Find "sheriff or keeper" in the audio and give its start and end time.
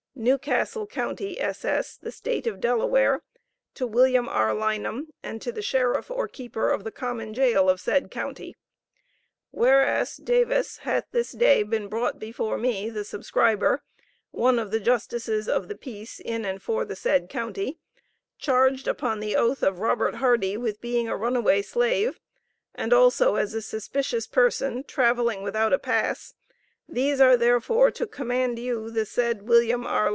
5.63-6.69